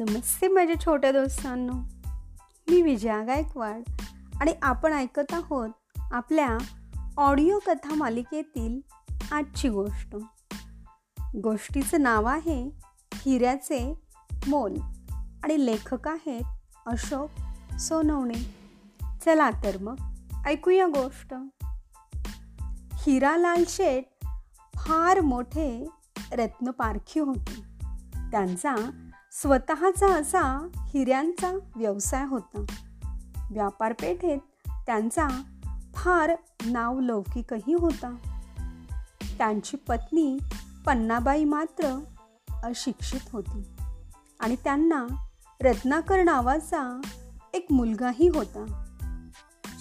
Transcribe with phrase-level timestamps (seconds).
[0.00, 1.72] नमस्ते माझ्या छोट्या दोस्तांनो.
[2.70, 3.82] मी विजया गायकवाड
[4.40, 5.70] आणि आपण ऐकत आहोत
[6.12, 6.58] आपल्या
[7.16, 8.80] ऑडिओ कथा मालिकेतील
[9.32, 10.16] आजची गोष्ट.
[11.42, 12.70] गोष्टीचं नाव आहे
[13.14, 13.94] हिऱ्याचे
[14.46, 14.74] मोल
[15.44, 16.44] आणि लेखक आहेत
[16.86, 17.30] अशोक
[17.80, 18.54] सोनवणे.
[19.24, 19.96] चला तर मग
[20.46, 21.34] ऐकूया गोष्ट.
[22.94, 24.04] हिरालाल शेठ
[24.76, 25.88] फार मोठे
[26.32, 27.62] रत्नपारखी होते.
[28.30, 28.74] त्यांचा
[29.42, 32.64] स्वतःचा असा हिऱ्यांचा व्यवसाय होता.
[33.50, 34.38] व्यापारपेठेत
[34.86, 35.28] त्यांचा
[35.94, 38.16] फार नावलौकिकही होता.
[39.38, 40.38] त्यांची पत्नी
[40.86, 42.00] पन्नाबाई मात्र
[42.62, 43.62] अशिक्षित होती
[44.40, 45.06] आणि त्यांना
[45.62, 47.00] रत्नाकर नावाचा
[47.54, 48.84] एक मुलगाही होता.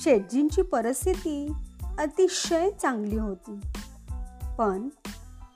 [0.04, 1.52] शेटजींची परिस्थिती
[1.98, 3.60] अतिशय चांगली होती.
[4.57, 4.90] पण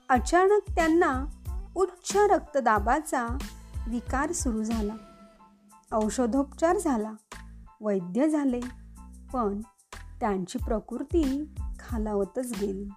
[0.09, 1.25] अचानक त्यांना
[1.75, 3.37] उच्च रक्तदाबाचा
[3.87, 4.93] विकार सुरू झाला.
[5.91, 7.11] औषधोपचार झाला.
[7.81, 8.59] वैद्य झाले.
[9.33, 9.61] पण
[10.19, 12.89] त्यांची प्रकृती खालावतच गेली.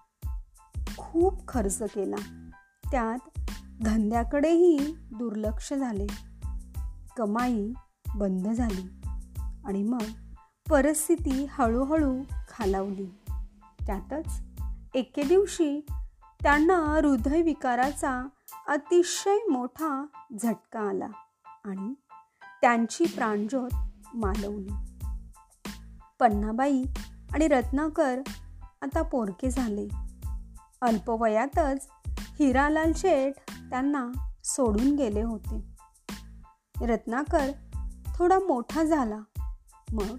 [0.99, 2.51] खूप खर्च केला.
[2.91, 3.41] त्यात
[3.83, 4.79] धंद्याकडेही
[5.15, 6.07] दुर्लक्ष झाले.
[7.17, 7.73] कमाई
[8.15, 9.01] बंद झाली
[9.65, 10.03] आणि मग
[10.71, 13.07] परिस्थिती हळूहळू खालावली.
[13.87, 14.43] त्यातच
[14.95, 15.87] एके दिवशी
[16.43, 18.29] त्यांना हृदयविकाराचा
[18.67, 20.07] अतिशय मोठा
[20.43, 21.09] झटका आला
[21.65, 21.95] आणि
[22.61, 23.71] त्यांची प्राणज्योत
[24.15, 24.73] मालवली.
[26.21, 26.85] पन्नाबाई
[27.33, 28.21] आणि रत्नाकर
[28.83, 29.89] आता पोरके झाले.
[30.81, 33.35] अल्पवयातच हिरालाल शेठ
[33.71, 34.11] त्यांना
[34.45, 35.63] सोडून गेले होते.
[36.87, 37.51] रत्नाकर
[38.15, 39.19] थोडा मोठा झाला.
[39.93, 40.17] मग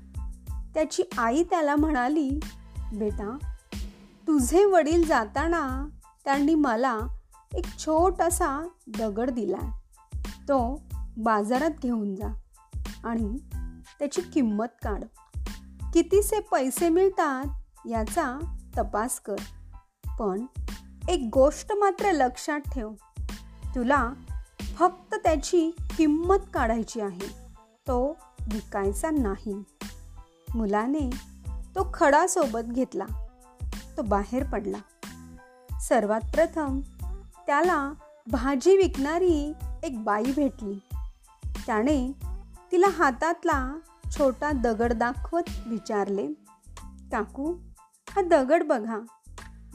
[0.73, 2.39] त्याची आई त्याला म्हणाली
[2.97, 3.37] बेटा
[4.27, 5.89] तुझे वडील जाताना
[6.25, 6.97] त्यांनी मला
[7.53, 9.71] एक छोटासा दगड दिला
[10.41, 10.81] तो
[11.17, 12.27] बाजारात घेऊन जा
[13.03, 13.37] आणि
[13.99, 15.03] त्याची किंमत काढ.
[15.93, 17.45] कितीसे पैसे मिळतात
[17.89, 19.35] याचा तपास कर.
[20.19, 20.45] पण
[21.09, 22.91] एक गोष्ट मात्र लक्षात ठेव.
[23.75, 24.13] तुला
[24.75, 27.27] फक्त त्याची किंमत काढायची आहे.
[27.87, 29.63] तो विकायचा नाही.
[30.55, 31.09] मुलाने
[31.75, 33.05] तो खडा सोबत घेतला.
[33.97, 34.77] तो बाहेर पडला.
[35.79, 36.79] सर्वात प्रथम
[37.47, 37.93] त्याला
[38.31, 39.53] भाजी विकणारी
[39.83, 40.79] एक बाई भेटली.
[41.65, 42.11] त्याने
[42.71, 43.77] तिला हातातला
[44.17, 46.27] छोटा दगड दाखवत विचारले
[47.11, 47.53] काकू
[48.09, 48.99] हा दगड बघा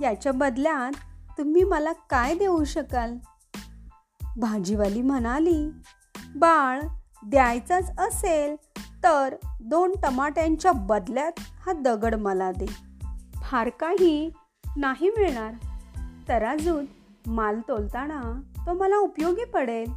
[0.01, 0.93] याच्या बदल्यात
[1.39, 3.17] तुम्ही मला काय देऊ शकाल?
[4.37, 5.71] भाजीवाली म्हणाली
[6.37, 6.81] बाळ
[7.27, 8.57] द्यायचाच असेल
[9.05, 11.33] तर दोन टमाट्यांच्या बदल्यात
[11.67, 12.67] हा दगड मला दे.
[13.43, 14.31] फार काही
[14.77, 15.55] नाही मिळणार.
[16.29, 16.85] तराजूत
[17.27, 19.93] माल तोलताना तो मला उपयोगी पडेल.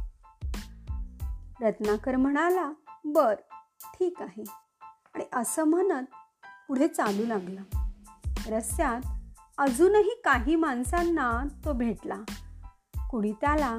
[1.60, 2.72] रत्नाकर म्हणाला
[3.04, 3.34] बर
[3.84, 4.44] ठीक आहे.
[5.14, 6.06] आणि असं म्हणत
[6.68, 7.90] पुढे चालू लागला.
[8.46, 9.00] रस्त्यात
[9.58, 12.22] अजूनही काही माणसांना तो भेटला.
[13.10, 13.78] कुणी त्याला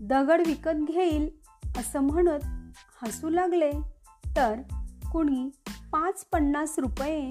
[0.00, 1.30] दगड विकत घेईल
[1.78, 2.40] असं म्हणत
[3.02, 3.72] हसू लागले
[4.36, 4.60] तर
[5.12, 5.50] कुणी
[5.92, 7.30] पाच पन्नास रुपये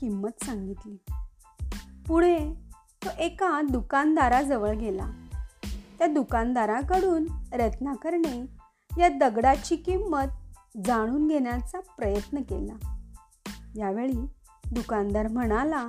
[0.00, 0.96] किंमत सांगितली.
[2.08, 2.65] पुढे
[3.06, 5.10] तो एका दुकानदाराजवळ गेला.
[5.98, 8.46] त्या दुकानदाराकडून रत्नाकरने
[9.00, 10.24] या दगडाची किंमत
[10.86, 13.00] जाणून घेण्याचा प्रयत्न केला.
[13.76, 14.26] यावेळी
[14.72, 15.88] दुकानदार म्हणाला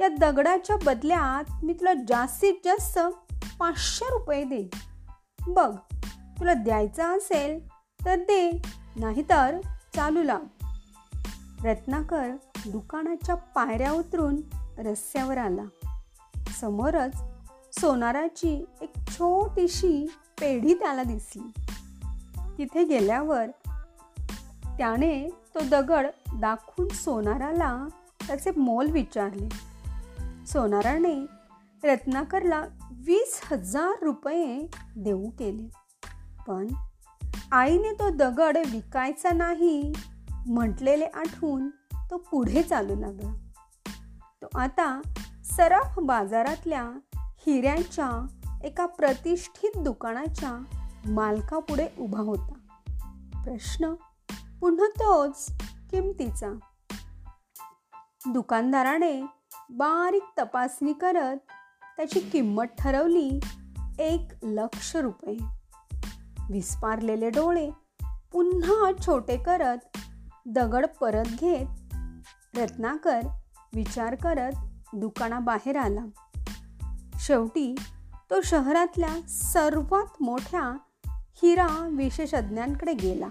[0.00, 2.98] या दगडाच्या बदल्यात मी तुला जास्तीत जास्त
[3.58, 4.70] पाचशे रुपये दे
[5.46, 5.76] बघ
[6.38, 7.68] तुला द्यायचं असेल
[8.04, 8.62] तर दे
[8.96, 9.60] नाहीतर
[9.94, 10.42] चालू लाव.
[11.64, 12.28] रत्नाकर
[12.66, 14.36] दुकानाच्या पायऱ्या उतरून
[14.78, 15.79] रस्त्यावर आला.
[16.60, 17.22] समोरच
[17.80, 20.06] सोनाराची एक छोटीशी
[20.40, 21.52] पेढी त्याला दिसली.
[22.58, 23.50] तिथे गेल्यावर
[24.78, 27.88] त्याने तो दगड दाखवून सोनाराला
[28.26, 29.48] त्याचे मोल विचारले.
[30.46, 31.26] सोनाराने
[31.84, 32.64] रत्नाकरला
[33.06, 34.66] वीस हजार रुपये
[34.96, 35.70] देऊ केले.
[36.48, 36.66] पण
[37.52, 39.92] आईने तो दगड विकायचा नाही
[40.46, 41.70] म्हटलेले आठवून
[42.10, 43.34] तो पुढे चालू लागला.
[44.42, 45.00] तो आता
[45.50, 46.82] सराफ बाजारातल्या
[47.16, 48.26] हिऱ्यांच्या
[48.64, 50.64] एका प्रतिष्ठित दुकानाच्या
[51.06, 52.52] मालकापुढे उभा होता.
[53.44, 53.94] प्रश्न
[54.60, 55.52] पुन्हा तोच
[55.90, 56.58] किमतीचा.
[58.26, 59.22] दुकानदाराने
[59.70, 61.36] बारीक तपासणी करत
[61.96, 63.40] त्याची किंमत ठरवली
[63.98, 65.36] एक लक्ष रुपये.
[66.50, 67.70] विस्पारलेले डोळे
[68.32, 69.78] पुन्हा छोटे करत
[70.46, 71.66] दगड परत घेत
[72.56, 73.20] रत्नाकर
[73.74, 74.52] विचार करत
[74.92, 76.04] दुकानाबाहेर आला.
[77.18, 77.74] शेवटी
[78.30, 80.76] तो शहरातल्या सर्वात मोठ्या
[81.42, 83.26] हिरा विशेषज्ञांकडे गेला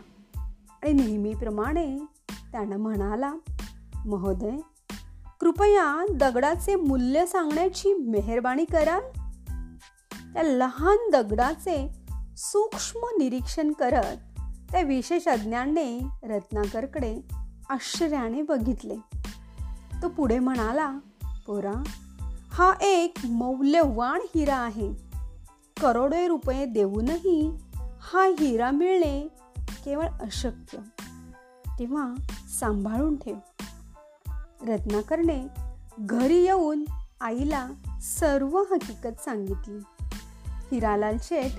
[0.83, 1.99] आणि नेहमीप्रमाणे
[2.51, 3.33] त्यानं म्हणाला
[4.05, 4.57] महोदय
[5.39, 9.01] कृपया दगडाचे मूल्य सांगण्याची मेहरबानी कराल.
[10.33, 11.91] त्या लहान दगडाचे
[12.37, 14.17] सूक्ष्म निरीक्षण करत
[14.71, 17.21] त्या विशेषज्ञांनी रत्नाकरकडे
[17.69, 18.95] आश्चर्याने बघितले.
[20.03, 20.93] तो पुढे म्हणाला
[21.49, 21.83] पोरा?
[22.51, 24.93] हा एक मौल्यवान हिरा आहे.
[25.81, 27.57] करोडो रुपये देऊनही
[28.01, 29.27] हा हिरा मिळणे
[29.85, 30.77] केवळ अशक्य.
[31.79, 32.15] तेव्हा
[32.59, 33.35] सांभाळून ठेव.
[34.61, 35.47] रत्नाकरने
[35.99, 36.85] घरी येऊन
[37.21, 37.69] आईला
[38.01, 39.79] सर्व हकीकत सांगितली.
[40.71, 41.51] हिरालाल शेठ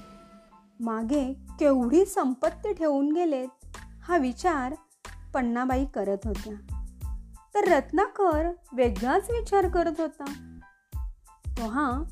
[0.80, 3.48] मागे केवढी संपत्ती ठेवून गेलेत
[4.02, 4.74] हा विचार
[5.34, 6.79] पण्णाबाई करत होत्या.
[7.54, 10.24] तर रत्नाकर वेगळाच विचार करत होता.
[11.58, 12.02] तो हा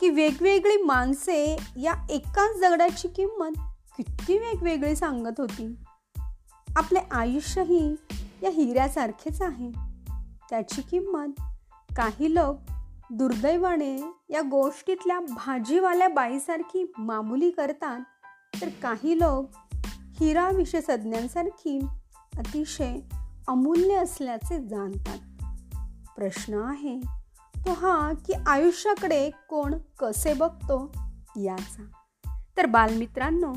[0.00, 3.58] की वेगवेगळी माणसे या एकाच दगडाची किंमत
[3.96, 5.74] किती वेगवेगळी सांगत होती.
[6.76, 7.96] आपले आयुष्यही
[8.42, 9.70] या हिऱ्यासारखेच आहे.
[10.50, 11.40] त्याची किंमत
[11.96, 12.56] काही लोक
[13.12, 18.00] दुर्दैवाने या गोष्टीतल्या भाजीवाल्या बाईसारखी मामुली करतात
[18.62, 19.50] तर काही लोक
[20.20, 21.80] हिरा विशेषज्ञांसारखी
[22.36, 22.96] अतिशय
[23.50, 25.18] अमूल्य असल्याचे जाणतात.
[26.16, 27.00] प्रश्न आहे
[27.56, 30.92] तो हा की आयुष्याकडे कोण कसे बघतो
[31.36, 31.82] याचा.
[32.56, 33.54] तर बालमित्रांनो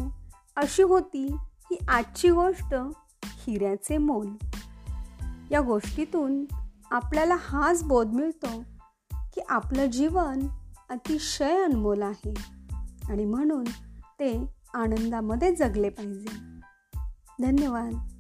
[0.56, 2.76] अशी होती ही आजची गोष्ट
[3.26, 4.28] हिऱ्याचे मोल.
[5.52, 6.46] या गोष्टीतून
[6.92, 8.64] आपल्याला हाच बोध मिळतो
[9.12, 10.40] की आपलं जीवन
[10.90, 12.34] अतिशय अनमोल आहे
[13.10, 13.64] आणि म्हणून
[14.20, 16.60] ते आनंदामध्ये जगले पाहिजे.
[17.42, 18.13] धन्यवाद.